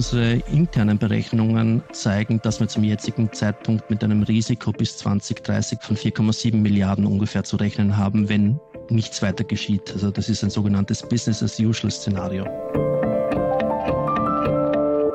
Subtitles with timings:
[0.00, 5.94] Unsere internen Berechnungen zeigen, dass wir zum jetzigen Zeitpunkt mit einem Risiko bis 2030 von
[5.94, 8.58] 4,7 Milliarden ungefähr zu rechnen haben, wenn
[8.88, 9.92] nichts weiter geschieht.
[9.92, 12.44] Also das ist ein sogenanntes Business-as-usual-Szenario.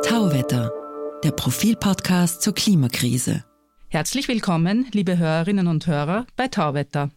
[0.08, 0.72] Tauwetter,
[1.24, 3.44] der Profilpodcast zur Klimakrise.
[3.88, 7.10] Herzlich willkommen, liebe Hörerinnen und Hörer, bei Tauwetter.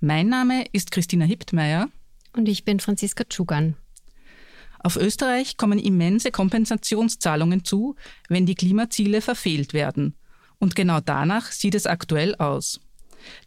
[0.00, 1.90] Mein Name ist Christina Hiptmeier.
[2.34, 3.76] Und ich bin Franziska Tschugan.
[4.82, 7.96] Auf Österreich kommen immense Kompensationszahlungen zu,
[8.28, 10.14] wenn die Klimaziele verfehlt werden.
[10.58, 12.80] Und genau danach sieht es aktuell aus.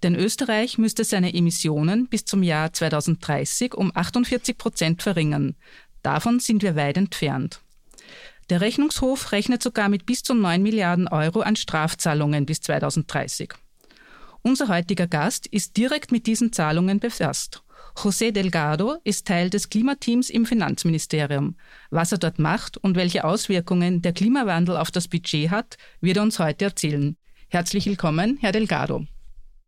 [0.04, 5.56] Denn Österreich müsste seine Emissionen bis zum Jahr 2030 um 48 Prozent verringern.
[6.02, 7.62] Davon sind wir weit entfernt.
[8.50, 13.54] Der Rechnungshof rechnet sogar mit bis zu 9 Milliarden Euro an Strafzahlungen bis 2030.
[14.44, 17.64] Unser heutiger Gast ist direkt mit diesen Zahlungen befasst.
[17.95, 21.55] José Delgado ist Teil des Klimateams im Finanzministerium.
[21.90, 26.23] Was er dort macht und welche Auswirkungen der Klimawandel auf das Budget hat, wird er
[26.23, 27.16] uns heute erzählen.
[27.50, 29.05] Herzlich willkommen, Herr Delgado.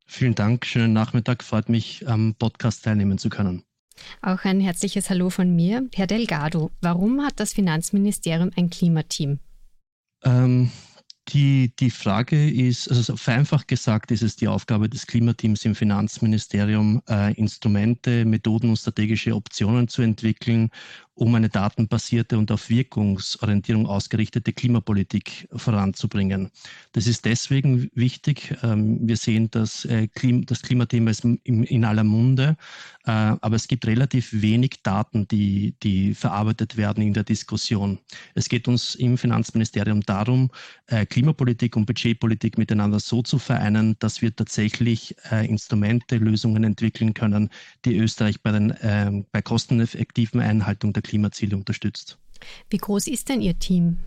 [0.05, 1.43] Vielen Dank, schönen Nachmittag.
[1.43, 3.63] Freut mich, am Podcast teilnehmen zu können.
[4.21, 5.87] Auch ein herzliches Hallo von mir.
[5.93, 9.39] Herr Delgado, warum hat das Finanzministerium ein Klimateam?
[10.23, 10.71] Ähm,
[11.30, 17.02] die, die Frage ist, also vereinfacht gesagt, ist es die Aufgabe des Klimateams im Finanzministerium,
[17.09, 20.70] äh, Instrumente, Methoden und strategische Optionen zu entwickeln,
[21.17, 26.51] um eine datenbasierte und auf Wirkungsorientierung ausgerichtete Klimapolitik voranzubringen.
[26.91, 28.55] Das ist deswegen wichtig.
[28.61, 30.07] Ähm, wir sehen, dass äh,
[30.45, 32.55] das Klimathema ist in aller Munde,
[33.05, 37.97] äh, aber es gibt relativ wenig Daten, die, die verarbeitet werden in der Diskussion.
[38.35, 40.52] Es geht uns im Finanzministerium darum,
[40.85, 47.49] äh, Klimapolitik und Budgetpolitik miteinander so zu vereinen, dass wir tatsächlich Instrumente, Lösungen entwickeln können,
[47.85, 52.19] die Österreich bei, den, bei kosteneffektiven Einhaltung der Klimaziele unterstützt.
[52.69, 53.97] Wie groß ist denn Ihr Team?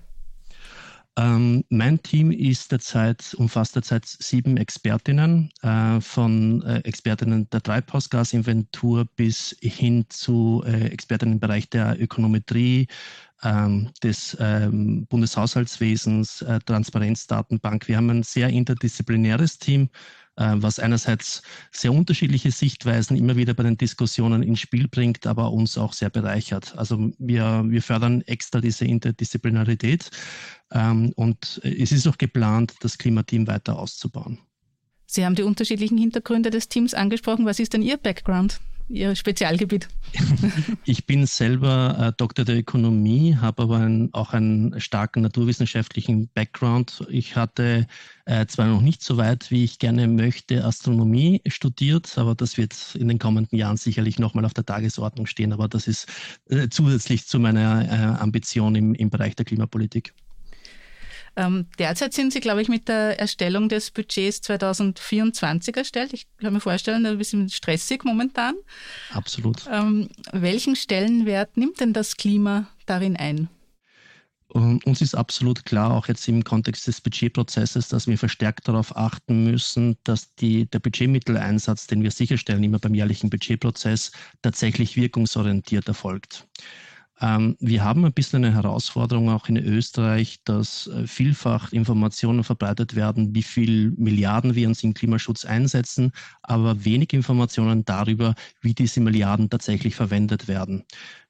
[1.16, 9.06] Ähm, mein Team ist derzeit, umfasst derzeit sieben Expertinnen, äh, von äh, Expertinnen der Treibhausgasinventur
[9.16, 12.86] bis hin zu äh, Expertinnen im Bereich der Ökonometrie,
[13.42, 17.88] ähm, des ähm, Bundeshaushaltswesens, äh, Transparenzdatenbank.
[17.88, 19.88] Wir haben ein sehr interdisziplinäres Team,
[20.44, 25.76] was einerseits sehr unterschiedliche Sichtweisen immer wieder bei den Diskussionen ins Spiel bringt, aber uns
[25.76, 26.76] auch sehr bereichert.
[26.76, 30.10] Also wir, wir fördern extra diese Interdisziplinarität
[30.72, 34.38] ähm, und es ist auch geplant, das Klimateam weiter auszubauen.
[35.06, 37.44] Sie haben die unterschiedlichen Hintergründe des Teams angesprochen.
[37.44, 38.60] Was ist denn Ihr Background?
[38.90, 39.88] Ihr Spezialgebiet?
[40.84, 47.06] Ich bin selber äh, Doktor der Ökonomie, habe aber ein, auch einen starken naturwissenschaftlichen Background.
[47.08, 47.86] Ich hatte
[48.24, 52.96] äh, zwar noch nicht so weit, wie ich gerne möchte, Astronomie studiert, aber das wird
[52.96, 55.52] in den kommenden Jahren sicherlich nochmal auf der Tagesordnung stehen.
[55.52, 56.08] Aber das ist
[56.48, 60.14] äh, zusätzlich zu meiner äh, Ambition im, im Bereich der Klimapolitik.
[61.36, 66.12] Ähm, derzeit sind Sie, glaube ich, mit der Erstellung des Budgets 2024 erstellt.
[66.12, 68.54] Ich kann mir vorstellen, ein bisschen stressig momentan.
[69.12, 69.64] Absolut.
[69.70, 73.48] Ähm, welchen Stellenwert nimmt denn das Klima darin ein?
[74.52, 79.44] Uns ist absolut klar, auch jetzt im Kontext des Budgetprozesses, dass wir verstärkt darauf achten
[79.44, 84.10] müssen, dass die, der Budgetmitteleinsatz, den wir sicherstellen, immer beim jährlichen Budgetprozess,
[84.42, 86.48] tatsächlich wirkungsorientiert erfolgt.
[87.20, 92.96] Ähm, wir haben ein bisschen eine Herausforderung auch in Österreich, dass äh, vielfach Informationen verbreitet
[92.96, 99.00] werden, wie viel Milliarden wir uns im Klimaschutz einsetzen, aber wenig Informationen darüber, wie diese
[99.00, 100.84] Milliarden tatsächlich verwendet werden.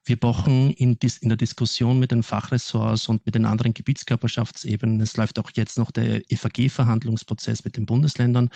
[0.04, 5.16] Wir brauchen in, in, der Diskussion mit den Fachressorts und mit den anderen Gebietskörperschaftsebenen, es
[5.16, 8.48] läuft auch jetzt noch der EVG-Verhandlungsprozess mit den Bundesländern,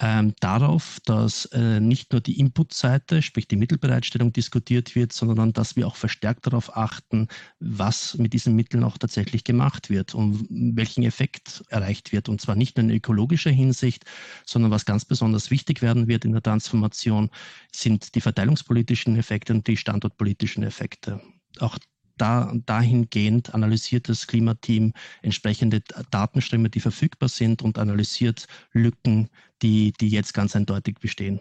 [0.00, 5.76] ähm, darauf, dass äh, nicht nur die Inputseite, sprich die Mittelbereitstellung diskutiert wird, sondern dass
[5.76, 7.28] wir auch verstärkt darauf achten,
[7.58, 12.28] was mit diesen Mitteln auch tatsächlich gemacht wird und welchen Effekt erreicht wird.
[12.28, 14.04] Und zwar nicht nur in ökologischer Hinsicht,
[14.46, 17.30] sondern was ganz besonders wichtig werden wird in der Transformation,
[17.74, 21.20] sind die verteilungspolitischen Effekte und die standortpolitischen Effekte.
[21.58, 21.78] Auch
[22.18, 24.92] da, dahingehend analysiert das Klimateam
[25.22, 29.28] entsprechende Datenströme, die verfügbar sind und analysiert Lücken,
[29.62, 31.40] die, die jetzt ganz eindeutig bestehen.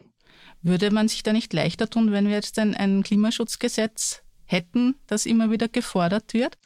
[0.62, 5.26] Würde man sich da nicht leichter tun, wenn wir jetzt ein, ein Klimaschutzgesetz hätten, das
[5.26, 6.58] immer wieder gefordert wird?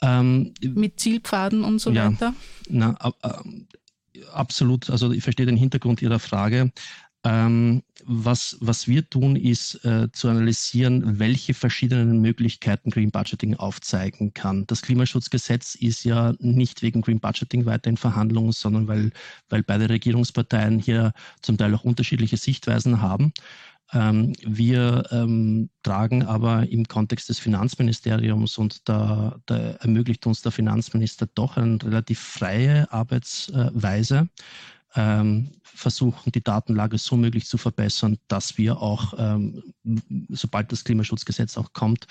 [0.00, 2.34] Ähm, Mit Zielpfaden und so ja, weiter?
[2.68, 3.30] Na, äh,
[4.32, 4.90] absolut.
[4.90, 6.72] Also ich verstehe den Hintergrund Ihrer Frage.
[7.28, 14.32] Ähm, was, was wir tun, ist äh, zu analysieren, welche verschiedenen Möglichkeiten Green Budgeting aufzeigen
[14.32, 14.66] kann.
[14.66, 19.10] Das Klimaschutzgesetz ist ja nicht wegen Green Budgeting weiter in Verhandlungen, sondern weil,
[19.50, 23.34] weil beide Regierungsparteien hier zum Teil auch unterschiedliche Sichtweisen haben.
[23.92, 30.52] Ähm, wir ähm, tragen aber im Kontext des Finanzministeriums und da, da, ermöglicht uns der
[30.52, 34.28] Finanzminister doch eine relativ freie Arbeitsweise,
[34.94, 39.62] ähm, versuchen die Datenlage so möglich zu verbessern, dass wir auch, ähm,
[40.30, 42.06] sobald das Klimaschutzgesetz auch kommt,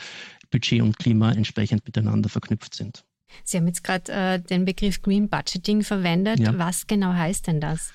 [0.52, 3.04] Budget und Klima entsprechend miteinander verknüpft sind.
[3.44, 6.40] Sie haben jetzt gerade äh, den Begriff Green Budgeting verwendet.
[6.40, 6.58] Ja.
[6.58, 7.92] Was genau heißt denn das?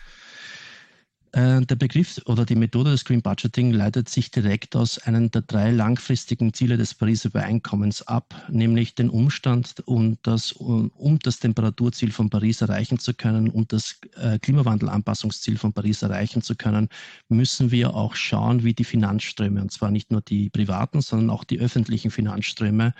[1.33, 5.41] Äh, der Begriff oder die Methode des Green Budgeting leitet sich direkt aus einem der
[5.41, 12.13] drei langfristigen Ziele des Pariser Übereinkommens ab, nämlich den Umstand, um das, um das Temperaturziel
[12.13, 16.91] von Paris erreichen zu können und das äh, Klimawandelanpassungsziel von Paris erreichen zu können,
[17.31, 21.45] müssen wir auch schauen, wie die Finanzströme, und zwar nicht nur die privaten, sondern auch
[21.45, 22.93] die öffentlichen Finanzströme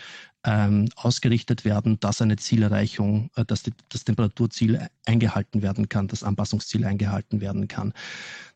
[0.45, 6.23] ähm, ausgerichtet werden, dass eine Zielerreichung, äh, dass die, das Temperaturziel eingehalten werden kann, das
[6.23, 7.93] Anpassungsziel eingehalten werden kann.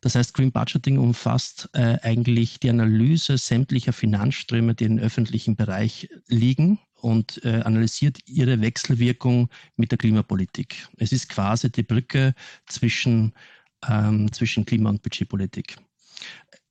[0.01, 6.09] Das heißt, Green Budgeting umfasst äh, eigentlich die Analyse sämtlicher Finanzströme, die im öffentlichen Bereich
[6.27, 10.87] liegen und äh, analysiert ihre Wechselwirkung mit der Klimapolitik.
[10.97, 12.33] Es ist quasi die Brücke
[12.65, 13.33] zwischen,
[13.87, 15.77] ähm, zwischen Klima- und Budgetpolitik.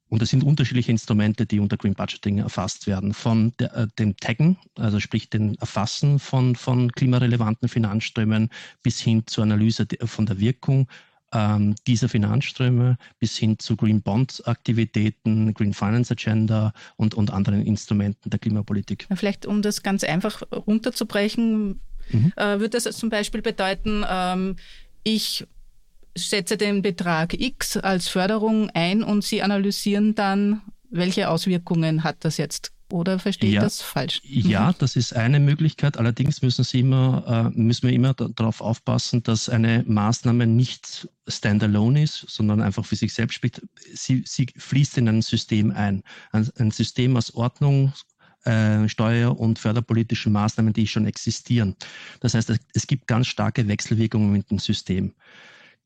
[0.08, 3.12] Und es sind unterschiedliche Instrumente, die unter Green Budgeting erfasst werden.
[3.12, 8.50] Von der, äh, dem Taggen, also sprich dem Erfassen von, von klimarelevanten Finanzströmen
[8.82, 10.88] bis hin zur Analyse von der Wirkung
[11.32, 17.64] ähm, dieser Finanzströme bis hin zu Green Bond Aktivitäten, Green Finance Agenda und, und anderen
[17.66, 19.06] Instrumenten der Klimapolitik.
[19.14, 21.80] Vielleicht um das ganz einfach runterzubrechen,
[22.10, 22.32] mhm.
[22.36, 24.56] äh, würde das zum Beispiel bedeuten, ähm,
[25.02, 25.46] ich
[26.16, 32.36] setze den Betrag X als Förderung ein und Sie analysieren dann, welche Auswirkungen hat das
[32.36, 34.20] jetzt oder verstehe ja, ich das falsch?
[34.22, 35.96] Ja, das ist eine Möglichkeit.
[35.96, 42.04] Allerdings müssen, Sie immer, äh, müssen wir immer darauf aufpassen, dass eine Maßnahme nicht standalone
[42.04, 43.62] ist, sondern einfach für sich selbst spricht.
[43.92, 46.02] Sie, sie fließt in ein System ein.
[46.30, 47.92] Ein, ein System aus Ordnung,
[48.44, 51.74] äh, steuer- und förderpolitischen Maßnahmen, die schon existieren.
[52.20, 55.12] Das heißt, es gibt ganz starke Wechselwirkungen mit dem System.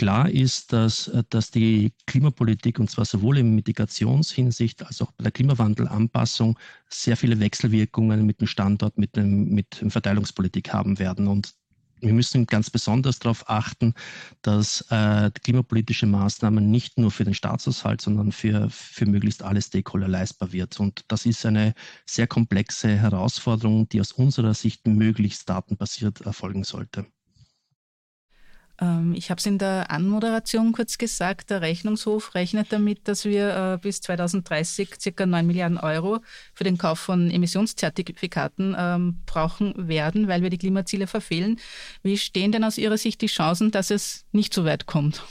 [0.00, 5.24] Klar ist, dass, äh, dass die Klimapolitik, und zwar sowohl in Mitigationshinsicht als auch bei
[5.24, 6.58] der Klimawandelanpassung,
[6.88, 11.28] sehr viele Wechselwirkungen mit dem Standort, mit, dem, mit der Verteilungspolitik haben werden.
[11.28, 11.52] Und
[12.00, 13.92] wir müssen ganz besonders darauf achten,
[14.40, 20.08] dass äh, klimapolitische Maßnahmen nicht nur für den Staatshaushalt, sondern für, für möglichst alle Stakeholder
[20.08, 20.80] leistbar wird.
[20.80, 21.74] Und das ist eine
[22.06, 27.04] sehr komplexe Herausforderung, die aus unserer Sicht möglichst datenbasiert erfolgen sollte.
[28.80, 33.74] Ähm, ich habe es in der Anmoderation kurz gesagt, der Rechnungshof rechnet damit, dass wir
[33.74, 36.20] äh, bis 2030 circa 9 Milliarden Euro
[36.54, 41.60] für den Kauf von Emissionszertifikaten ähm, brauchen werden, weil wir die Klimaziele verfehlen.
[42.02, 45.22] Wie stehen denn aus Ihrer Sicht die Chancen, dass es nicht so weit kommt?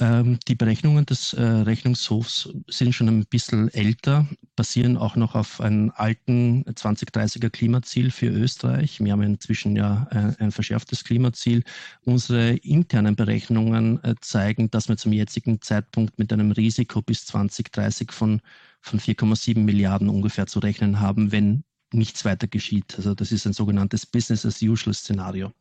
[0.00, 4.26] Ähm, die Berechnungen des äh, Rechnungshofs sind schon ein bisschen älter,
[4.56, 8.98] basieren auch noch auf einem alten 2030er Klimaziel für Österreich.
[9.04, 11.64] Wir haben inzwischen ja äh, ein verschärftes Klimaziel.
[12.00, 18.10] Unsere internen Berechnungen äh, zeigen, dass wir zum jetzigen Zeitpunkt mit einem Risiko bis 2030
[18.10, 18.40] von,
[18.80, 21.62] von 4,7 Milliarden ungefähr zu rechnen haben, wenn
[21.92, 22.94] nichts weiter geschieht.
[22.96, 25.52] Also das ist ein sogenanntes Business-as-usual-Szenario.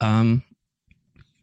[0.00, 0.42] Ähm,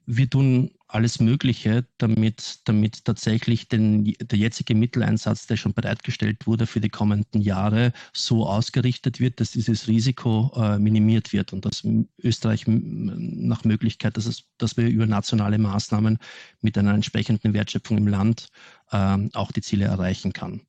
[0.05, 6.67] wir tun alles Mögliche, damit, damit tatsächlich den, der jetzige Mitteleinsatz, der schon bereitgestellt wurde
[6.67, 11.83] für die kommenden Jahre, so ausgerichtet wird, dass dieses Risiko äh, minimiert wird und dass
[12.21, 16.19] Österreich nach Möglichkeit, dass, es, dass wir über nationale Maßnahmen
[16.61, 18.49] mit einer entsprechenden Wertschöpfung im Land
[18.91, 20.61] äh, auch die Ziele erreichen kann.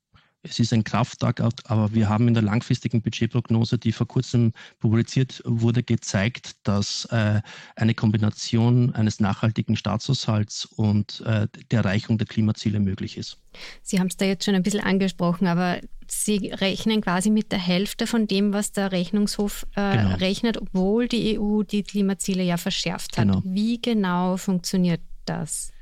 [0.47, 5.43] Es ist ein Krafttag, aber wir haben in der langfristigen Budgetprognose, die vor kurzem publiziert
[5.47, 7.41] wurde, gezeigt, dass äh,
[7.77, 13.39] eine Kombination eines nachhaltigen Staatshaushalts und äh, der Erreichung der Klimaziele möglich ist.
[13.83, 17.59] Sie haben es da jetzt schon ein bisschen angesprochen, aber Sie rechnen quasi mit der
[17.59, 20.17] Hälfte von dem, was der Rechnungshof äh, genau.
[20.17, 23.27] rechnet, obwohl die EU die Klimaziele ja verschärft hat.
[23.27, 23.43] Genau.
[23.45, 25.74] Wie genau funktioniert das?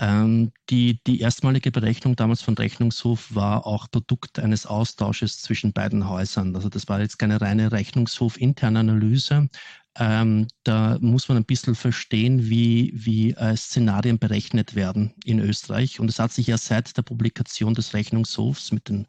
[0.00, 6.08] Ähm, die, die erstmalige Berechnung damals von Rechnungshof war auch Produkt eines Austausches zwischen beiden
[6.08, 6.54] Häusern.
[6.56, 9.48] Also das war jetzt keine reine Rechnungshof-interne Analyse.
[9.96, 16.00] Ähm, da muss man ein bisschen verstehen, wie, wie äh, Szenarien berechnet werden in Österreich.
[16.00, 19.06] Und es hat sich ja seit der Publikation des Rechnungshofs mit den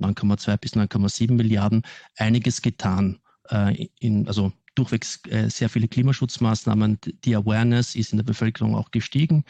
[0.00, 1.82] 9,2 bis 9,7 Milliarden
[2.16, 3.18] einiges getan.
[3.48, 6.98] Äh, in, also durchwegs äh, sehr viele Klimaschutzmaßnahmen.
[7.24, 9.44] Die Awareness ist in der Bevölkerung auch gestiegen.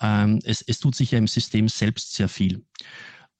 [0.00, 2.64] Ähm, es, es, tut sich ja im System selbst sehr viel.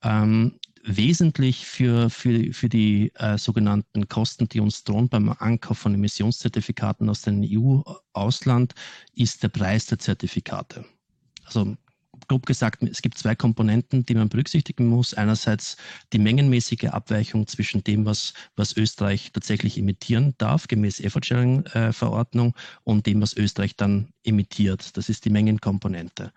[0.03, 5.93] Ähm, wesentlich für, für, für die äh, sogenannten Kosten, die uns drohen beim Ankauf von
[5.93, 8.73] Emissionszertifikaten aus dem EU-Ausland,
[9.13, 10.85] ist der Preis der Zertifikate.
[11.45, 11.75] Also
[12.27, 15.13] grob gesagt, es gibt zwei Komponenten, die man berücksichtigen muss.
[15.13, 15.77] Einerseits
[16.13, 23.21] die mengenmäßige Abweichung zwischen dem, was, was Österreich tatsächlich emittieren darf, gemäß Effort-Sharing-Verordnung, und dem,
[23.21, 24.95] was Österreich dann emittiert.
[24.97, 26.31] Das ist die Mengenkomponente.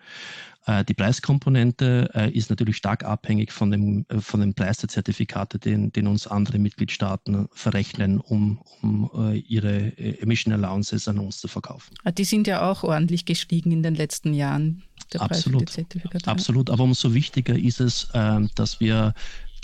[0.66, 4.88] Äh, die Preiskomponente äh, ist natürlich stark abhängig von dem, äh, von dem Preis der
[4.88, 9.10] Zertifikate, den, den uns andere Mitgliedstaaten verrechnen, um, um
[9.48, 11.94] ihre Emission Allowances an uns zu verkaufen.
[12.04, 14.82] Ah, die sind ja auch ordentlich gestiegen in den letzten Jahren.
[15.18, 15.70] Absolut.
[16.26, 16.70] Absolut.
[16.70, 18.08] Aber umso wichtiger ist es,
[18.54, 19.14] dass wir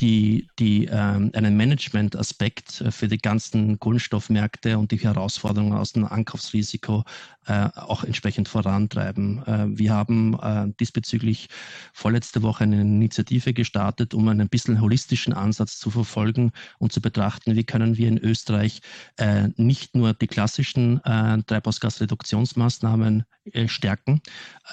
[0.01, 7.05] die, die ähm, einen Management-Aspekt für die ganzen Kohlenstoffmärkte und die Herausforderungen aus dem Ankaufsrisiko
[7.47, 9.43] äh, auch entsprechend vorantreiben.
[9.47, 11.49] Äh, wir haben äh, diesbezüglich
[11.93, 17.57] vorletzte Woche eine Initiative gestartet, um einen bisschen holistischen Ansatz zu verfolgen und zu betrachten,
[17.57, 18.81] wie können wir in Österreich
[19.17, 23.25] äh, nicht nur die klassischen äh, Treibhausgasreduktionsmaßnahmen
[23.67, 24.21] stärken,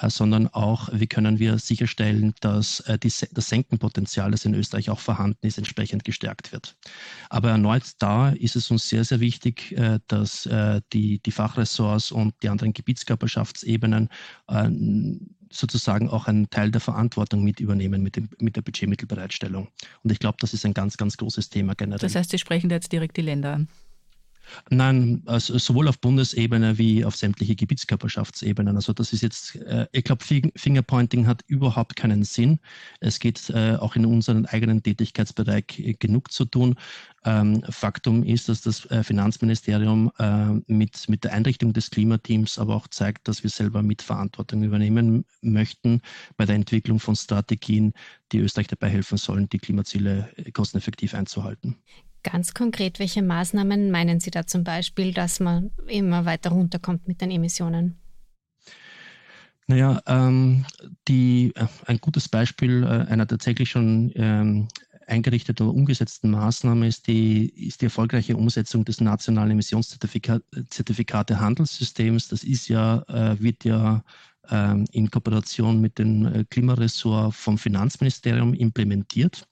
[0.00, 5.44] sondern auch, wie können wir sicherstellen, dass die, das Senkenpotenzial, das in Österreich auch vorhanden
[5.44, 6.76] ist, entsprechend gestärkt wird.
[7.30, 9.74] Aber erneut da ist es uns sehr, sehr wichtig,
[10.06, 10.48] dass
[10.92, 14.08] die, die Fachressorts und die anderen Gebietskörperschaftsebenen
[14.48, 14.68] äh,
[15.50, 19.68] sozusagen auch einen Teil der Verantwortung mit übernehmen mit, dem, mit der Budgetmittelbereitstellung.
[20.04, 21.98] Und ich glaube, das ist ein ganz, ganz großes Thema generell.
[21.98, 23.68] Das heißt, Sie sprechen da jetzt direkt die Länder an?
[24.70, 28.76] Nein, also sowohl auf Bundesebene wie auf sämtliche Gebietskörperschaftsebenen.
[28.76, 32.60] Also das ist jetzt, äh, ich glaube, Fingerpointing hat überhaupt keinen Sinn.
[33.00, 36.76] Es geht äh, auch in unserem eigenen Tätigkeitsbereich äh, genug zu tun.
[37.24, 40.10] Ähm, Faktum ist, dass das Finanzministerium
[40.66, 46.00] mit, mit der Einrichtung des Klimateams aber auch zeigt, dass wir selber Mitverantwortung übernehmen möchten
[46.38, 47.92] bei der Entwicklung von Strategien,
[48.32, 51.76] die Österreich dabei helfen sollen, die Klimaziele kosteneffektiv einzuhalten.
[52.22, 57.20] Ganz konkret, welche Maßnahmen meinen Sie da zum Beispiel, dass man immer weiter runterkommt mit
[57.20, 57.96] den Emissionen?
[59.66, 60.64] Naja, ähm,
[61.08, 64.68] die, äh, ein gutes Beispiel äh, einer tatsächlich schon ähm,
[65.06, 72.28] eingerichteten oder umgesetzten Maßnahme ist die, ist die erfolgreiche Umsetzung des nationalen Emissionszertifikate-Handelssystems.
[72.28, 74.02] Das ist ja, äh, wird ja
[74.50, 79.46] ähm, in Kooperation mit dem äh, Klimaressort vom Finanzministerium implementiert.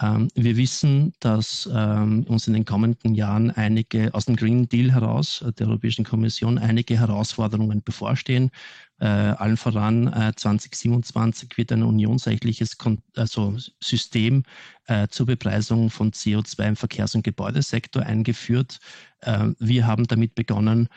[0.00, 4.92] Ähm, wir wissen, dass ähm, uns in den kommenden Jahren einige aus dem Green Deal
[4.92, 8.50] heraus äh, der Europäischen Kommission einige Herausforderungen bevorstehen.
[8.98, 14.42] Äh, allen voran äh, 2027 wird ein unionsrechtliches Kon also System
[14.86, 18.78] äh, zur Bepreisung von CO2 im Verkehrs- und Gebäudesektor eingeführt.
[19.20, 20.88] Äh, wir haben damit begonnen,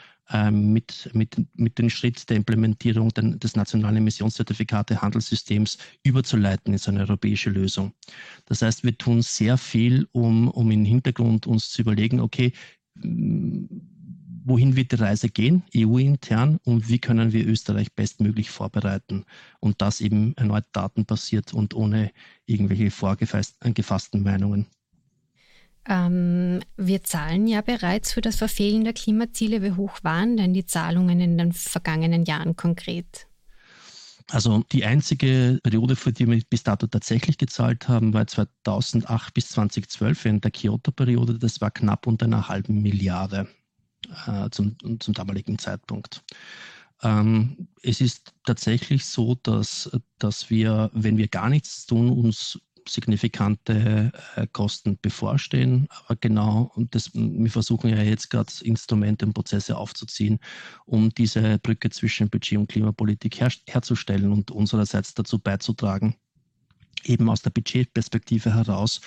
[0.52, 7.50] mit, mit, mit dem Schritt der Implementierung des nationalen Emissionszertifikate-Handelssystems überzuleiten in so eine europäische
[7.50, 7.94] Lösung.
[8.46, 12.54] Das heißt, wir tun sehr viel, um, um im Hintergrund uns zu überlegen, okay,
[14.50, 19.26] wohin wird die Reise gehen, EU-intern, und wie können wir Österreich bestmöglich vorbereiten
[19.60, 22.12] und das eben erneut datenbasiert und ohne
[22.46, 24.68] irgendwelche vorgefassten Meinungen.
[25.88, 29.62] Ähm, wir zahlen ja bereits für das Verfehlen der Klimaziele.
[29.62, 33.28] Wie hoch waren denn die Zahlungen in den vergangenen Jahren konkret?
[34.32, 39.50] Also die einzige Periode, für die wir bis dato tatsächlich gezahlt haben, war 2008 bis
[39.50, 41.40] 2012 während der Kyoto-Periode.
[41.40, 43.48] Das war knapp unter einer halben Milliarde
[44.28, 46.24] äh, zum, zum damaligen Zeitpunkt.
[47.02, 52.60] Ähm, es ist tatsächlich so, dass, dass wir, wenn wir gar nichts tun, uns
[52.90, 55.88] signifikante äh, Kosten bevorstehen.
[55.90, 60.40] Aber genau, und das, wir versuchen ja jetzt gerade Instrumente und Prozesse aufzuziehen,
[60.86, 66.16] um diese Brücke zwischen Budget und Klimapolitik her, herzustellen und unsererseits dazu beizutragen,
[67.04, 69.02] eben aus der Budgetperspektive heraus,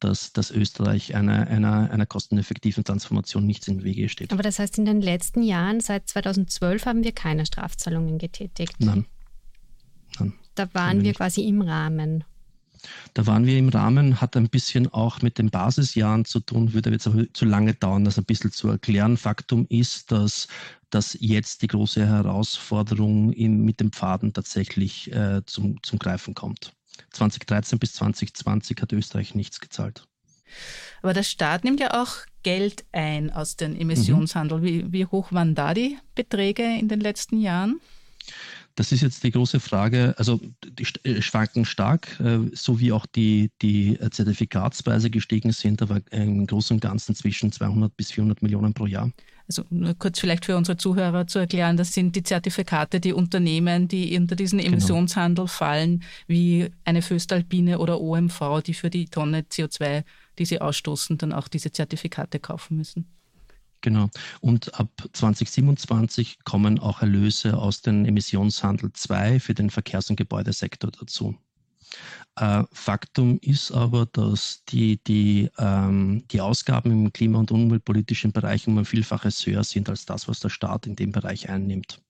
[0.00, 4.32] dass, dass Österreich einer, einer, einer kosteneffektiven Transformation nichts im Wege steht.
[4.32, 8.74] Aber das heißt, in den letzten Jahren, seit 2012, haben wir keine Strafzahlungen getätigt?
[8.80, 9.06] Nein.
[10.18, 12.24] Nein da waren wir quasi im Rahmen.
[13.14, 16.90] Da waren wir im Rahmen, hat ein bisschen auch mit den Basisjahren zu tun, würde
[16.90, 19.16] jetzt aber zu lange dauern, das ein bisschen zu erklären.
[19.16, 20.48] Faktum ist, dass,
[20.90, 26.72] dass jetzt die große Herausforderung in, mit dem Pfaden tatsächlich äh, zum, zum Greifen kommt.
[27.12, 30.06] 2013 bis 2020 hat Österreich nichts gezahlt.
[31.02, 34.60] Aber der Staat nimmt ja auch Geld ein aus dem Emissionshandel.
[34.60, 34.64] Mhm.
[34.64, 37.80] Wie, wie hoch waren da die Beträge in den letzten Jahren?
[38.76, 40.14] Das ist jetzt die große Frage.
[40.18, 46.00] Also die äh, schwanken stark, äh, so wie auch die, die Zertifikatspreise gestiegen sind, aber
[46.10, 49.12] im Großen und Ganzen zwischen 200 bis 400 Millionen pro Jahr.
[49.46, 53.88] Also nur kurz vielleicht für unsere Zuhörer zu erklären, das sind die Zertifikate, die Unternehmen,
[53.88, 54.72] die unter diesen genau.
[54.72, 55.54] Emissionshandel genau.
[55.54, 60.04] fallen, wie eine Föstalpine oder OMV, die für die Tonne CO2,
[60.38, 63.06] die sie ausstoßen, dann auch diese Zertifikate kaufen müssen.
[63.84, 64.08] Genau.
[64.40, 70.90] Und ab 2027 kommen auch Erlöse aus dem Emissionshandel 2 für den Verkehrs- und Gebäudesektor
[70.90, 71.36] dazu.
[72.36, 78.66] Äh, Faktum ist aber, dass die, die, ähm, die Ausgaben im klima- und umweltpolitischen Bereich
[78.66, 82.00] um ein Vielfaches höher sind als das, was der Staat in dem Bereich einnimmt.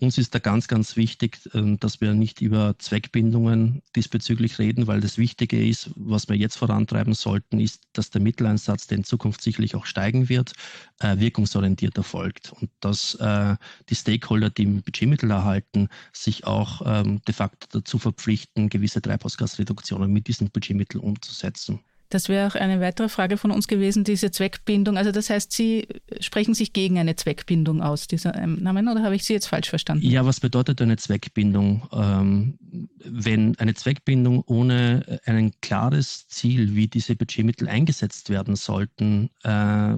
[0.00, 5.00] Uns ist da ganz, ganz wichtig, ähm, dass wir nicht über Zweckbindungen diesbezüglich reden, weil
[5.00, 9.40] das Wichtige ist, was wir jetzt vorantreiben sollten, ist, dass der Mitteleinsatz, der in Zukunft
[9.40, 10.52] sicherlich auch steigen wird,
[10.98, 13.56] äh, wirkungsorientiert erfolgt und dass äh,
[13.88, 20.26] die Stakeholder, die Budgetmittel erhalten, sich auch ähm, de facto dazu verpflichten, gewisse Treibhausgasreduktionen mit
[20.26, 21.78] diesen Budgetmitteln umzusetzen.
[22.14, 24.96] Das wäre auch eine weitere Frage von uns gewesen, diese Zweckbindung.
[24.96, 25.88] Also das heißt, Sie
[26.20, 30.06] sprechen sich gegen eine Zweckbindung aus, dieser Namen, oder habe ich Sie jetzt falsch verstanden?
[30.06, 31.88] Ja, was bedeutet eine Zweckbindung?
[31.92, 32.56] Ähm,
[33.04, 39.96] wenn eine Zweckbindung ohne ein klares Ziel, wie diese Budgetmittel eingesetzt werden sollten, äh,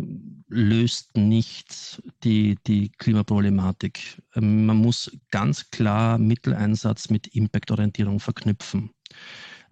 [0.48, 4.22] löst nicht die, die Klimaproblematik.
[4.34, 8.88] Ähm, man muss ganz klar Mitteleinsatz mit Impactorientierung verknüpfen.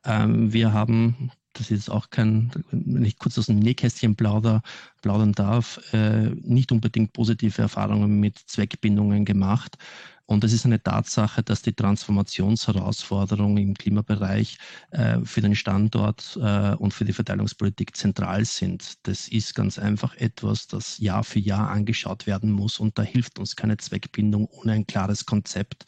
[0.04, 4.62] Ähm, wir haben das ist auch kein, wenn ich kurz aus dem Nähkästchen plauder,
[5.02, 9.78] plaudern darf, äh, nicht unbedingt positive Erfahrungen mit Zweckbindungen gemacht.
[10.26, 14.56] Und es ist eine Tatsache, dass die Transformationsherausforderungen im Klimabereich
[14.90, 18.94] äh, für den Standort äh, und für die Verteilungspolitik zentral sind.
[19.06, 22.78] Das ist ganz einfach etwas, das Jahr für Jahr angeschaut werden muss.
[22.78, 25.84] Und da hilft uns keine Zweckbindung ohne ein klares Konzept,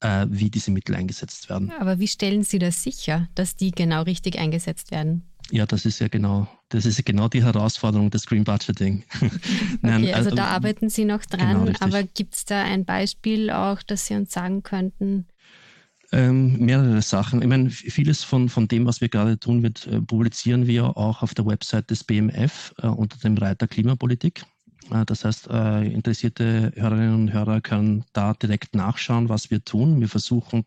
[0.00, 1.72] äh, wie diese Mittel eingesetzt werden.
[1.80, 5.22] Aber wie stellen Sie das sicher, dass die genau richtig eingesetzt werden?
[5.50, 9.04] Ja, das ist ja genau, das ist genau die Herausforderung des Green Budgeting.
[9.82, 12.84] Nein, okay, also, also, da arbeiten Sie noch dran, genau, aber gibt es da ein
[12.84, 15.26] Beispiel auch, das Sie uns sagen könnten?
[16.10, 17.42] Ähm, mehrere Sachen.
[17.42, 21.22] Ich meine, vieles von, von dem, was wir gerade tun, wird, äh, publizieren wir auch
[21.22, 24.44] auf der Website des BMF äh, unter dem Reiter Klimapolitik.
[24.90, 30.00] Äh, das heißt, äh, interessierte Hörerinnen und Hörer können da direkt nachschauen, was wir tun.
[30.00, 30.64] Wir versuchen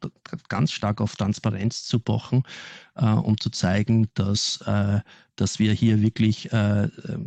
[0.49, 2.43] ganz stark auf Transparenz zu pochen,
[2.95, 4.63] äh, um zu zeigen, dass,
[5.35, 6.49] dass wir hier wirklich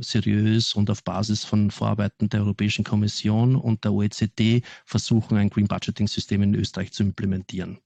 [0.00, 5.66] seriös und auf Basis von Vorarbeiten der Europäischen Kommission und der OECD versuchen, ein Green
[5.66, 7.78] Budgeting System in Österreich zu implementieren.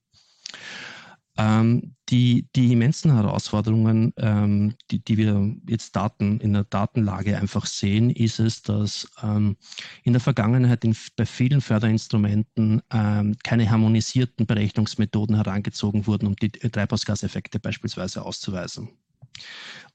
[1.39, 7.65] Ähm, die, die immensen Herausforderungen, ähm, die, die wir jetzt Daten in der Datenlage einfach
[7.65, 9.55] sehen, ist es, dass ähm,
[10.03, 16.51] in der Vergangenheit in, bei vielen Förderinstrumenten ähm, keine harmonisierten Berechnungsmethoden herangezogen wurden, um die
[16.51, 18.89] Treibhausgaseffekte beispielsweise auszuweisen.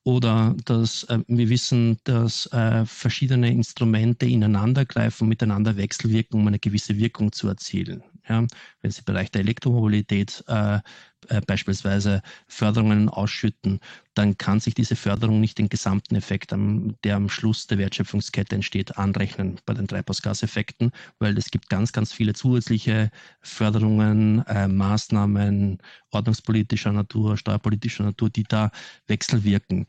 [0.05, 6.97] Oder dass äh, wir wissen, dass äh, verschiedene Instrumente ineinandergreifen, miteinander wechselwirken, um eine gewisse
[6.97, 8.03] Wirkung zu erzielen.
[8.29, 8.47] Ja,
[8.81, 10.81] wenn Sie im Bereich der Elektromobilität äh,
[11.29, 13.81] äh, beispielsweise Förderungen ausschütten,
[14.15, 18.55] dann kann sich diese Förderung nicht den gesamten Effekt, am, der am Schluss der Wertschöpfungskette
[18.55, 23.11] entsteht, anrechnen bei den Treibhausgaseffekten, weil es gibt ganz, ganz viele zusätzliche
[23.41, 25.79] Förderungen, äh, Maßnahmen
[26.11, 28.71] ordnungspolitischer Natur, steuerpolitischer Natur, die da
[29.07, 29.87] wechselwirken.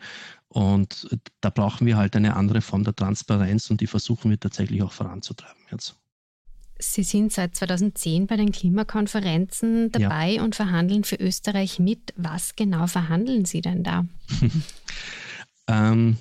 [0.47, 1.07] Und
[1.41, 4.93] da brauchen wir halt eine andere Form der Transparenz und die versuchen wir tatsächlich auch
[4.93, 5.97] voranzutreiben jetzt.
[6.77, 10.43] Sie sind seit 2010 bei den Klimakonferenzen dabei ja.
[10.43, 12.13] und verhandeln für Österreich mit.
[12.17, 14.05] Was genau verhandeln Sie denn da?
[15.67, 16.17] ähm,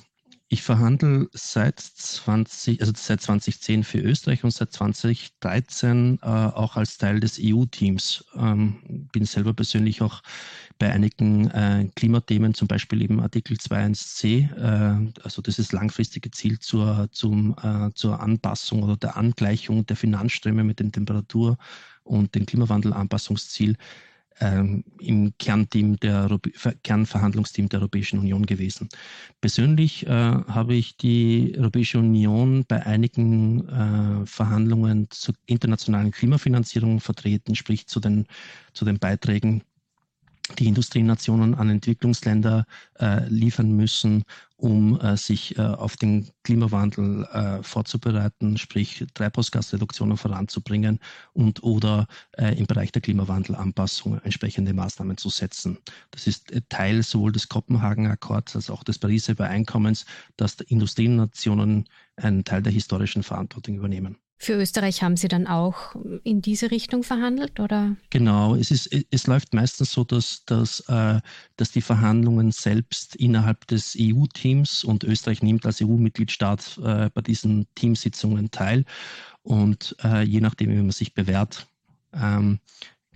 [0.55, 6.97] ich verhandle seit 20, also seit 2010 für Österreich und seit 2013 äh, auch als
[6.97, 8.25] Teil des EU-Teams.
[8.37, 10.23] Ähm, bin selber persönlich auch
[10.79, 17.09] bei einigen äh, Klimathemen, zum Beispiel eben Artikel 2.1c, äh, also dieses langfristige Ziel zur,
[17.11, 21.59] zum, äh, zur Anpassung oder der Angleichung der Finanzströme mit dem Temperatur-
[22.05, 23.77] und dem Klimawandelanpassungsziel
[24.41, 26.29] ähm, im Kernteam der
[26.83, 28.89] Kernverhandlungsteam der Europäischen Union gewesen.
[29.41, 37.55] Persönlich äh, habe ich die Europäische Union bei einigen äh, Verhandlungen zur internationalen Klimafinanzierung vertreten,
[37.55, 38.27] sprich zu den,
[38.73, 39.63] zu den Beiträgen
[40.55, 42.67] die Industrienationen an Entwicklungsländer
[42.99, 44.25] äh, liefern müssen,
[44.57, 51.01] um äh, sich äh, auf den Klimawandel äh, vorzubereiten, sprich Treibhausgasreduktionen voranzubringen
[51.33, 55.79] und oder äh, im Bereich der Klimawandelanpassung entsprechende Maßnahmen zu setzen.
[56.11, 61.89] Das ist äh, Teil sowohl des Kopenhagen-Akkords als auch des Pariser Übereinkommens, dass die Industrienationen
[62.17, 64.19] einen Teil der historischen Verantwortung übernehmen.
[64.45, 67.97] Für Österreich haben Sie dann auch in diese Richtung verhandelt, oder?
[68.11, 71.23] Genau, es, ist, es läuft meistens so, dass, dass, äh,
[71.57, 77.67] dass die Verhandlungen selbst innerhalb des EU-Teams und Österreich nimmt als EU-Mitgliedstaat äh, bei diesen
[77.75, 78.85] Teamsitzungen teil.
[79.45, 81.67] Und äh, je nachdem, wie man sich bewährt,
[82.13, 82.59] ähm,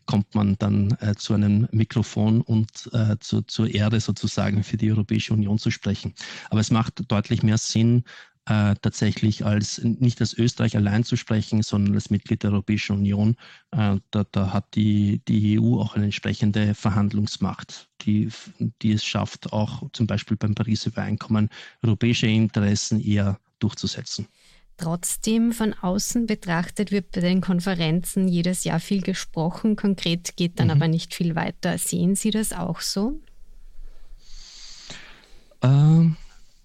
[0.07, 4.91] kommt man dann äh, zu einem Mikrofon und äh, zu, zur Ehre sozusagen für die
[4.91, 6.14] Europäische Union zu sprechen.
[6.49, 8.05] Aber es macht deutlich mehr Sinn,
[8.49, 13.37] äh, tatsächlich als nicht als Österreich allein zu sprechen, sondern als Mitglied der Europäischen Union.
[13.73, 18.31] Äh, da, da, hat die, die EU auch eine entsprechende Verhandlungsmacht, die,
[18.83, 21.51] die es schafft, auch zum Beispiel beim Pariser Übereinkommen
[21.83, 24.29] europäische Interessen eher durchzusetzen.
[24.79, 30.69] Trotzdem von außen betrachtet wird bei den Konferenzen jedes Jahr viel gesprochen, konkret geht dann
[30.69, 30.73] mhm.
[30.73, 31.77] aber nicht viel weiter.
[31.77, 33.21] Sehen Sie das auch so?
[35.63, 36.17] Ähm,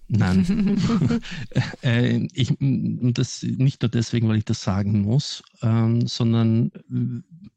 [0.08, 0.80] nein.
[1.82, 6.72] äh, ich, das nicht nur deswegen, weil ich das sagen muss, ähm, sondern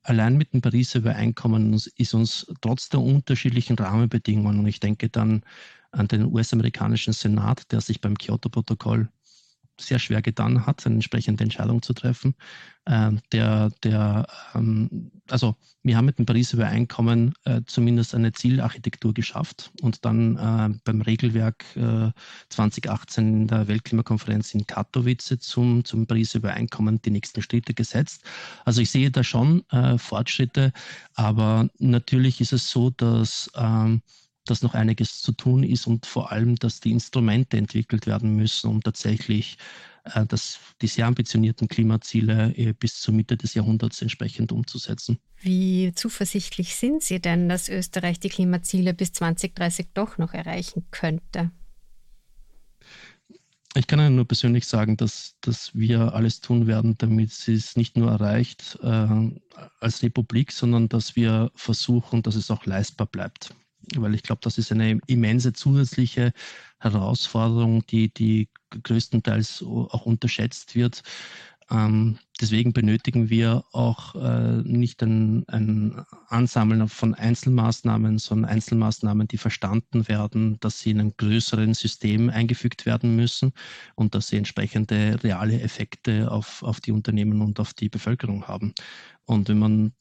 [0.02, 5.42] allein mit dem Pariser Übereinkommen ist uns trotz der unterschiedlichen Rahmenbedingungen, und ich denke dann
[5.92, 9.08] an den US-amerikanischen Senat, der sich beim Kyoto-Protokoll
[9.80, 12.34] sehr schwer getan hat, eine entsprechende Entscheidung zu treffen.
[12.88, 19.12] Ähm, der, der, ähm, also wir haben mit dem Pariser Übereinkommen äh, zumindest eine Zielarchitektur
[19.12, 22.10] geschafft und dann äh, beim Regelwerk äh,
[22.48, 28.22] 2018 in der Weltklimakonferenz in Katowice zum, zum Pariser Übereinkommen die nächsten Schritte gesetzt.
[28.64, 30.72] Also ich sehe da schon äh, Fortschritte,
[31.14, 34.02] aber natürlich ist es so, dass ähm,
[34.46, 38.70] dass noch einiges zu tun ist und vor allem, dass die Instrumente entwickelt werden müssen,
[38.70, 39.58] um tatsächlich
[40.14, 45.18] äh, das, die sehr ambitionierten Klimaziele äh, bis zur Mitte des Jahrhunderts entsprechend umzusetzen.
[45.40, 51.50] Wie zuversichtlich sind Sie denn, dass Österreich die Klimaziele bis 2030 doch noch erreichen könnte?
[53.74, 57.76] Ich kann Ihnen nur persönlich sagen, dass, dass wir alles tun werden, damit sie es
[57.76, 59.06] nicht nur erreicht äh,
[59.80, 63.54] als Republik, sondern dass wir versuchen, dass es auch leistbar bleibt
[63.94, 66.32] weil ich glaube, das ist eine immense zusätzliche
[66.78, 71.02] Herausforderung, die, die größtenteils auch unterschätzt wird.
[71.68, 79.38] Ähm, deswegen benötigen wir auch äh, nicht ein, ein, Ansammeln von Einzelmaßnahmen, sondern Einzelmaßnahmen, die
[79.38, 83.52] verstanden werden, dass sie in einem größeren System eingefügt werden müssen
[83.96, 88.72] und dass sie entsprechende reale Effekte auf, auf die Unternehmen und auf die Bevölkerung haben.
[89.24, 89.92] Und wenn man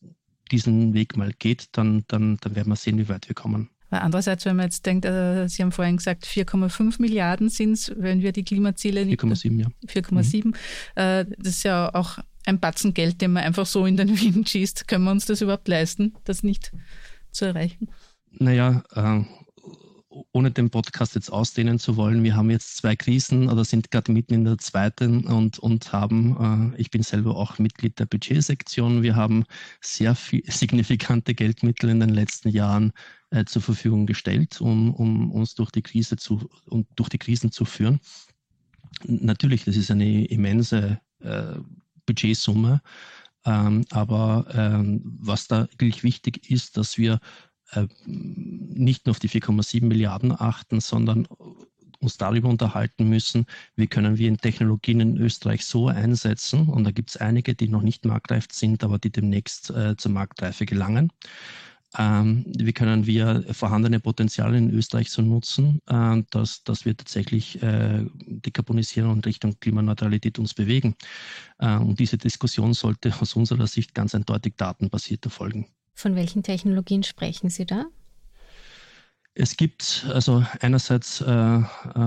[0.51, 3.69] diesen Weg mal geht, dann, dann, dann werden wir sehen, wie weit wir kommen.
[4.01, 8.21] Andererseits, wenn man jetzt denkt, äh, Sie haben vorhin gesagt, 4,5 Milliarden sind es, wenn
[8.21, 9.21] wir die Klimaziele nicht.
[9.21, 9.67] 4,7, ja.
[9.87, 10.45] 4,7.
[10.45, 10.53] Mhm.
[10.95, 14.49] Äh, das ist ja auch ein Batzen Geld, den man einfach so in den Wind
[14.49, 14.87] schießt.
[14.87, 16.71] Können wir uns das überhaupt leisten, das nicht
[17.31, 17.89] zu erreichen?
[18.31, 19.23] Naja, äh,
[20.31, 24.11] ohne den Podcast jetzt ausdehnen zu wollen, wir haben jetzt zwei Krisen oder sind gerade
[24.11, 29.03] mitten in der zweiten und, und haben, äh, ich bin selber auch Mitglied der Budgetsektion,
[29.03, 29.45] wir haben
[29.81, 32.93] sehr viel, signifikante Geldmittel in den letzten Jahren
[33.35, 37.51] äh, zur Verfügung gestellt, um, um uns durch die Krise zu, um durch die Krisen
[37.51, 37.99] zu führen.
[39.03, 41.55] Natürlich, das ist eine immense äh,
[42.05, 42.81] Budgetsumme,
[43.45, 47.19] ähm, aber ähm, was da wirklich wichtig ist, dass wir
[47.71, 51.27] äh, nicht nur auf die 4,7 Milliarden achten, sondern
[51.99, 53.45] uns darüber unterhalten müssen,
[53.75, 56.69] wie können wir Technologien in Österreich so einsetzen.
[56.69, 60.11] Und da gibt es einige, die noch nicht marktreif sind, aber die demnächst äh, zur
[60.11, 61.11] Marktreife gelangen.
[61.97, 67.61] Ähm, wie können wir vorhandene Potenziale in Österreich so nutzen, äh, dass, dass wir tatsächlich
[67.61, 70.95] äh, dekarbonisieren und Richtung Klimaneutralität uns bewegen.
[71.59, 75.67] Äh, und diese Diskussion sollte aus unserer Sicht ganz eindeutig datenbasiert erfolgen.
[75.93, 77.85] Von welchen Technologien sprechen Sie da?
[79.37, 81.61] Es gibt also einerseits, äh, äh,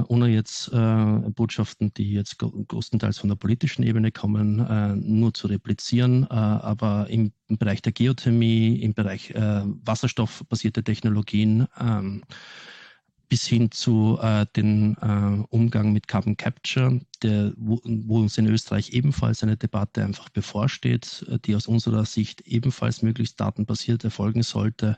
[0.08, 5.46] ohne jetzt äh, Botschaften, die jetzt größtenteils von der politischen Ebene kommen, äh, nur zu
[5.46, 12.22] replizieren, äh, aber im, im, Bereich der Geothermie, im Bereich äh, wasserstoffbasierte Technologien, ähm,
[13.28, 18.46] bis hin zu äh, den äh, Umgang mit Carbon Capture, der, wo, wo, uns in
[18.46, 24.96] Österreich ebenfalls eine Debatte einfach bevorsteht, die aus unserer Sicht ebenfalls möglichst datenbasiert erfolgen sollte.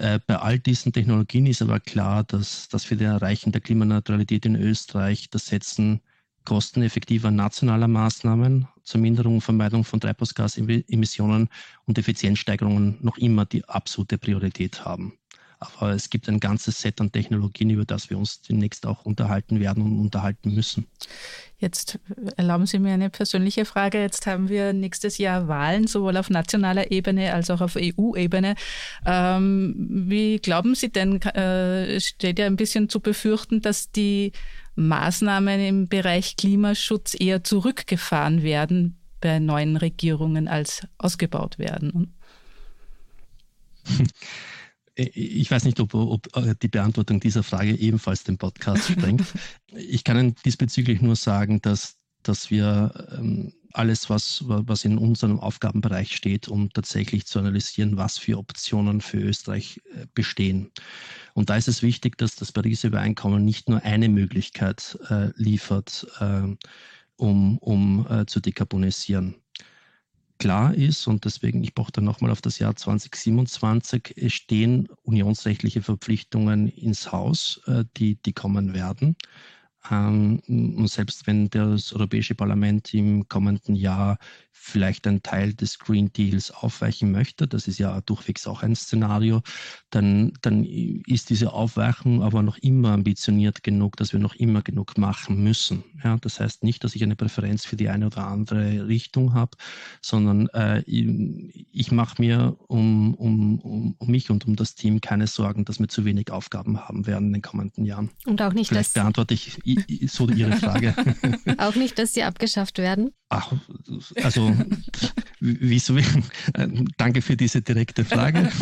[0.00, 4.46] Äh, bei all diesen Technologien ist aber klar, dass, dass für das Erreichen der Klimaneutralität
[4.46, 6.00] in Österreich das Setzen
[6.46, 11.50] kosteneffektiver nationaler Maßnahmen zur Minderung und Vermeidung von Treibhausgasemissionen
[11.84, 15.19] und Effizienzsteigerungen noch immer die absolute Priorität haben.
[15.60, 19.60] Aber es gibt ein ganzes Set an Technologien, über das wir uns demnächst auch unterhalten
[19.60, 20.86] werden und unterhalten müssen.
[21.58, 21.98] Jetzt
[22.38, 24.00] erlauben Sie mir eine persönliche Frage.
[24.00, 28.54] Jetzt haben wir nächstes Jahr Wahlen, sowohl auf nationaler Ebene als auch auf EU-Ebene.
[29.04, 29.74] Ähm,
[30.08, 34.32] wie glauben Sie denn, äh, steht ja ein bisschen zu befürchten, dass die
[34.76, 42.14] Maßnahmen im Bereich Klimaschutz eher zurückgefahren werden bei neuen Regierungen als ausgebaut werden?
[45.14, 49.24] Ich weiß nicht, ob, ob, äh, die Beantwortung dieser Frage ebenfalls den Podcast sprengt.
[49.74, 55.38] ich kann Ihnen diesbezüglich nur sagen, dass, dass wir ähm, alles, was, was in unserem
[55.38, 60.70] Aufgabenbereich steht, um tatsächlich zu analysieren, was für Optionen für Österreich äh, bestehen.
[61.34, 66.06] Und da ist es wichtig, dass das Pariser Übereinkommen nicht nur eine Möglichkeit äh, liefert,
[66.18, 66.42] äh,
[67.16, 69.36] um, um äh, zu dekarbonisieren.
[70.40, 75.82] Klar ist, und deswegen, ich brauche da nochmal auf das Jahr 2027, es stehen unionsrechtliche
[75.82, 79.16] Verpflichtungen ins Haus, äh, die, die kommen werden.
[79.90, 84.18] Ähm, und selbst wenn das Europäische Parlament im kommenden Jahr
[84.52, 89.40] vielleicht einen Teil des Green Deals aufweichen möchte, das ist ja durchwegs auch ein Szenario,
[89.88, 94.98] dann, dann ist diese Aufweichung aber noch immer ambitioniert genug, dass wir noch immer genug
[94.98, 95.82] machen müssen.
[96.04, 99.56] Ja, das heißt nicht, dass ich eine Präferenz für die eine oder andere Richtung habe,
[100.02, 105.26] sondern äh, ich mache mir um, um, um, um, mich und um das Team keine
[105.26, 108.10] Sorgen, dass wir zu wenig Aufgaben haben werden in den kommenden Jahren.
[108.26, 109.58] Und auch nicht, Vielleicht dass beantworte ich
[110.06, 110.94] so Ihre Frage.
[111.58, 113.10] auch nicht, dass sie abgeschafft werden?
[113.28, 113.52] Ach,
[114.22, 114.54] also
[115.40, 115.98] wieso?
[116.96, 118.50] Danke für diese direkte Frage.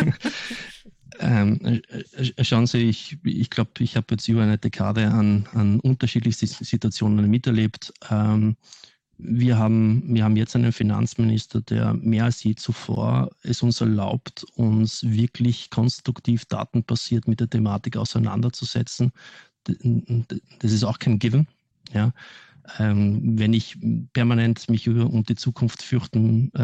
[1.20, 5.80] Ähm, äh, schauen Sie, ich, ich glaube, ich habe jetzt über eine Dekade an, an
[5.80, 7.92] unterschiedlichsten Situationen miterlebt.
[8.08, 8.56] Ähm,
[9.18, 14.44] wir haben, wir haben jetzt einen Finanzminister, der mehr als je zuvor es uns erlaubt,
[14.54, 19.10] uns wirklich konstruktiv datenbasiert mit der Thematik auseinanderzusetzen.
[20.58, 21.46] Das ist auch kein Given.
[21.92, 22.12] Ja.
[22.78, 23.78] Ähm, wenn ich
[24.12, 26.60] permanent mich um die Zukunft fürchten, äh,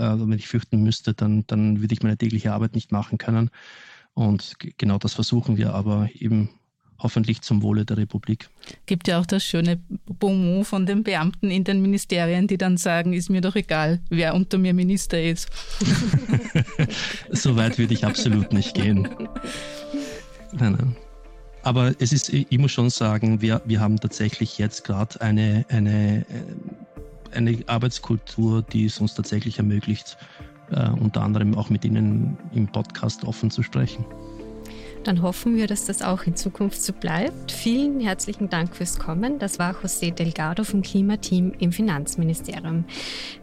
[0.00, 3.50] äh, wenn ich fürchten müsste, dann, dann würde ich meine tägliche Arbeit nicht machen können.
[4.14, 6.50] Und genau das versuchen wir aber eben
[7.02, 8.48] hoffentlich zum Wohle der Republik.
[8.86, 13.12] Gibt ja auch das schöne Bonmot von den Beamten in den Ministerien, die dann sagen,
[13.12, 15.48] ist mir doch egal, wer unter mir Minister ist.
[17.30, 19.08] so weit würde ich absolut nicht gehen.
[20.52, 20.96] Nein, nein.
[21.62, 26.26] Aber es ist, ich muss schon sagen, wir, wir haben tatsächlich jetzt gerade eine, eine,
[27.32, 30.16] eine Arbeitskultur, die es uns tatsächlich ermöglicht,
[30.70, 34.04] äh, unter anderem auch mit Ihnen im Podcast offen zu sprechen.
[35.04, 37.50] Dann hoffen wir, dass das auch in Zukunft so bleibt.
[37.50, 39.38] Vielen herzlichen Dank fürs Kommen.
[39.38, 42.84] Das war José Delgado vom Klimateam im Finanzministerium.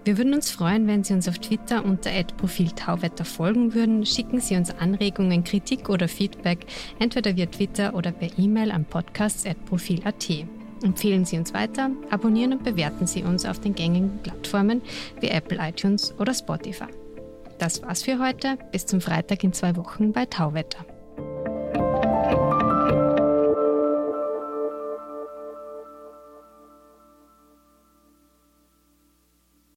[0.06, 4.06] Wir würden uns freuen, wenn Sie uns auf Twitter unter Profil Tauwetter folgen würden.
[4.06, 6.66] Schicken Sie uns Anregungen, Kritik oder Feedback
[7.00, 10.30] entweder via Twitter oder per E-Mail an podcasts.profil.at.
[10.82, 14.82] Empfehlen Sie uns weiter, abonnieren und bewerten Sie uns auf den gängigen Plattformen
[15.20, 16.88] wie Apple iTunes oder Spotify.
[17.58, 18.58] Das war's für heute.
[18.72, 20.86] Bis zum Freitag in zwei Wochen bei Tauwetter.